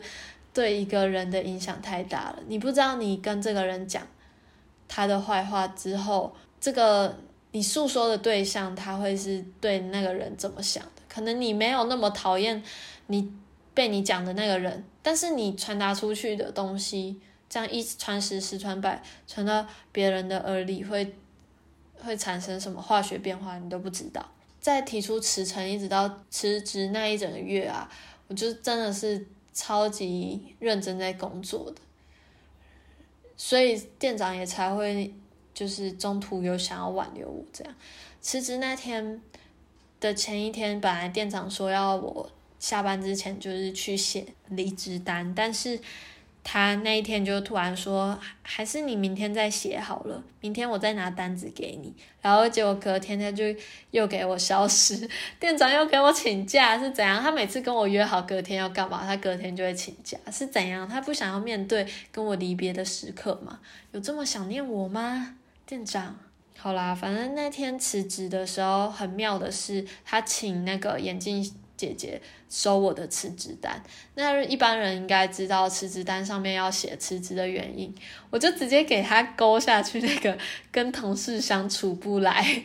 [0.54, 2.40] 对一个人的影响太大了。
[2.48, 4.02] 你不知道你跟这个人讲
[4.88, 7.16] 他的坏话之后，这个
[7.52, 11.02] 你诉说的对象他会是对那个人怎么想的？
[11.10, 12.64] 可能你没有那么讨厌
[13.08, 13.32] 你
[13.74, 21.16] 被你讲的那个人，但是你传达出去的东西，这样一传十，十传百，传到别人的耳里会。
[22.04, 24.26] 会产生什么化学变化，你都不知道。
[24.60, 27.90] 在提出辞呈，一直到辞职那一整个月啊，
[28.28, 31.82] 我就真的是超级认真在工作的，
[33.36, 35.14] 所以店长也才会
[35.54, 37.74] 就是中途有想要挽留我这样。
[38.20, 39.22] 辞职那天
[40.00, 42.30] 的前一天，本来店长说要我
[42.60, 45.80] 下班之前就是去写离职单，但是。
[46.50, 51.94] 他那一天就突然说：“还是你明天再写好了，明天我再拿单子给你。”
[52.24, 53.44] 然后结果隔天他就
[53.92, 55.10] 又给我消失，
[55.42, 57.22] 店长又给我请假，是怎样？
[57.22, 60.88] 他每次跟我约好隔天要干嘛，他隔天就会请假，是怎样？
[60.88, 63.60] 他不想要面对跟我离别的时刻吗？
[63.92, 65.36] 有这么想念我吗？
[65.66, 66.18] 店长，
[66.58, 72.20] 好啦，反正那天辞职的时候很妙的是，他请那个眼镜姐姐
[72.50, 73.82] 收我的辞职单。
[74.16, 77.94] 那一般人应该知道辞职单上面要写辞职的原因，
[78.30, 80.38] 我就直接给他勾下去那个
[80.72, 82.64] 跟同事相处不来，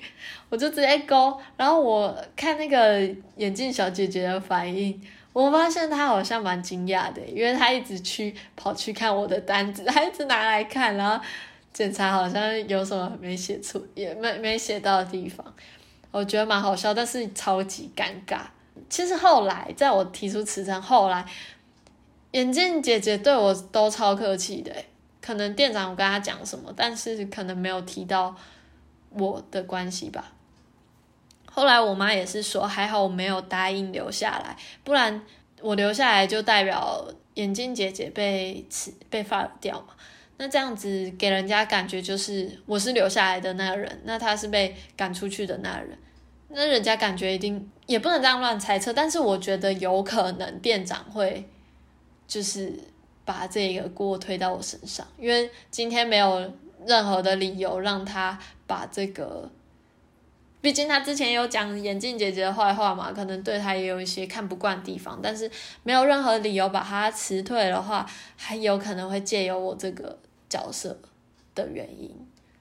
[0.49, 1.39] 我就直接勾。
[1.57, 3.01] 然后我看那个
[3.37, 5.01] 眼镜小姐姐的反应，
[5.33, 11.23] 我发现她好像蛮惊讶的，因为她一直去跑去看我的单子，她一直拿来看，然后
[11.73, 15.55] 检查好像有什么没写错，也没没写到的地方。
[16.11, 18.41] 我觉得蛮好笑，但是超级尴尬。
[18.89, 21.25] 其实后来，在我提出辞呈后来，
[22.33, 24.73] 眼镜姐姐对我都超客气的。
[25.20, 28.35] 可能店长我跟他讲什么，但是可能没有提到
[29.11, 30.33] 我的关系吧。
[31.45, 35.23] 后来我妈也是说，还好我没有答应留下来，不然
[35.61, 39.89] 我留下来就代表眼镜姐姐被辞被发掉嘛。
[40.39, 45.97] 那这样子给人家感觉就是我是留下来的那个人，那他是被赶出去的那个人，
[46.53, 51.48] 那人家感觉一定也不能这样乱猜测，但是我觉得有可能店长会
[52.28, 52.72] 就是
[53.24, 56.53] 把这个锅推到我身上，因为今天没有
[56.86, 59.50] 任何的理由让他把这个，
[60.61, 65.50] 毕竟他之前有讲眼镜姐姐的坏话嘛，可能对他也有一些看不惯地方，但是
[65.82, 70.18] 没有任何理由把他辞退的话，还有可能会借由我这个。
[70.53, 70.94] 角色
[71.55, 72.14] 的原因，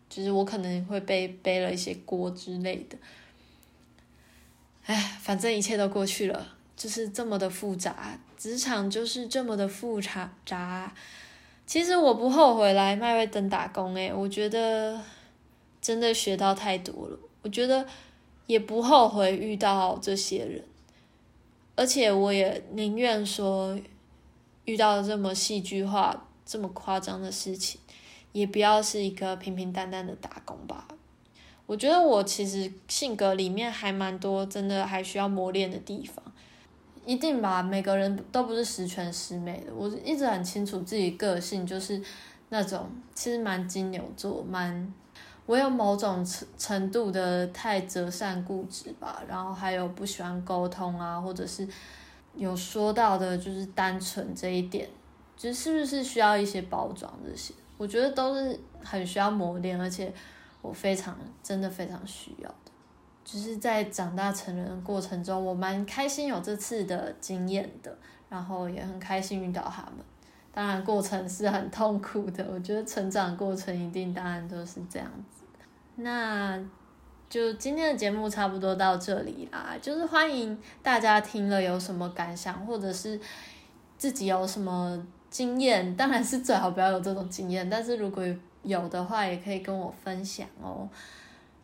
[0.07, 2.97] 就是我可能会被背了一些锅之类的。
[4.85, 10.93] 哎，反正一切都过去了，就是这么的复杂，职场就是这么的复杂杂。
[11.65, 15.01] 其实我不后悔来麦瑞登打工，诶，我觉得
[15.81, 17.17] 真的学到太多了。
[17.41, 17.85] 我觉得
[18.47, 20.63] 也不后悔遇到这些人，
[21.75, 23.79] 而且我也宁愿说
[24.65, 26.27] 遇到这么戏剧化。
[26.43, 27.79] 这么夸张的事情，
[28.33, 30.85] 也不要是一个平平淡淡的打工吧。
[31.71, 36.21] 我觉得我其实性格里面还蛮多，真的还需要磨练的地方。
[37.05, 39.73] 一定吧，每个人都不是十全十美的。
[39.73, 42.01] 我一直很清楚自己个性，就是
[42.49, 44.93] 那种其实蛮金牛座，蛮
[45.45, 49.23] 我有某种程程度的太折善固执吧。
[49.25, 51.65] 然后还有不喜欢沟通啊，或者是
[52.35, 54.89] 有说到的就是单纯这一点。
[55.37, 60.13] 就是不是需要一些包装这些，我觉得都是很需要磨练，而且
[60.61, 62.71] 我非常真的非常需要的。
[63.23, 67.95] 就是在长大成人的过程中，我蛮开心有这次的经验的，
[68.29, 69.93] 然后也很开心遇到他们。
[70.53, 75.43] 当然过程是很痛苦的，我觉得成长过程一定当然都是这样子。
[75.95, 76.59] 那
[77.29, 83.19] 就今天的节目差不多到这里啦，就是欢迎大家听了有什么感想，或者是
[83.97, 85.05] 自己有什么。
[85.31, 88.21] 经验当然是最好不要有这种经验，但是如果
[88.63, 90.87] 有的话，也可以跟我分享哦。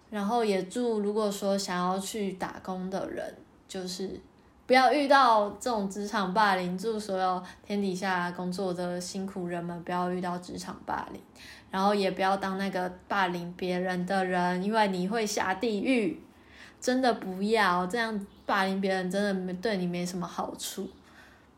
[0.10, 3.36] 然后也祝如果说想要去打工的人，
[3.68, 4.20] 就是
[4.66, 6.78] 不要遇到这种职场霸凌。
[6.78, 11.22] 祝所有天底下工作的辛苦人们不要遇到职场霸凌，
[11.70, 16.20] 然后也不要当那个霸凌别人的人，因为你会下地狱。
[16.80, 20.88] 真的不要这样霸凌别人，真的没对你没什么好处。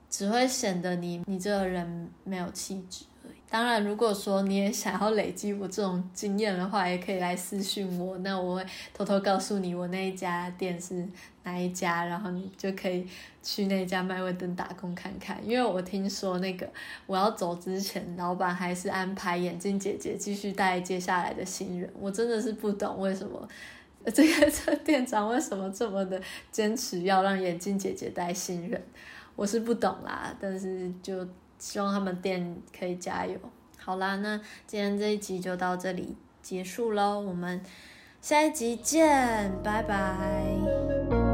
[0.09, 3.03] 只会显得你你这个人没有气质。
[3.51, 11.03] 当然，如果说你也想要累积我这种经验的话，也可以来私信我，那我会偷偷告诉你我那一家店是
[11.43, 13.07] 哪一家，然后你就可以
[13.41, 15.39] 去那家麦味登打工看看。
[15.43, 16.69] 因为我听说那个
[17.07, 21.91] 我要走之前，老板还是安排眼镜姐姐继续带接下来的新人。
[21.99, 23.49] 我真的是不懂为什么
[24.13, 26.21] 这个 这店长为什么这么的
[26.51, 28.79] 坚持要让眼镜姐姐带新人。
[29.35, 31.27] 我是不懂啦，但是就
[31.59, 33.37] 希望他们店可以加油。
[33.77, 37.61] 好啦，那今天这一集就到这里结束喽，我们
[38.21, 41.28] 下一集见，拜拜。